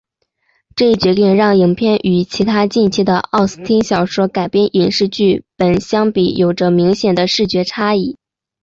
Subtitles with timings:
[0.75, 8.17] 这一决定让影片与其他近期的奥斯汀小说改编影视剧本相比有着明显的视觉差异。